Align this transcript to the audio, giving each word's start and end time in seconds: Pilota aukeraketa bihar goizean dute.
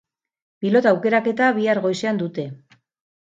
Pilota 0.63 0.93
aukeraketa 0.95 1.51
bihar 1.59 1.83
goizean 1.85 2.23
dute. 2.23 2.47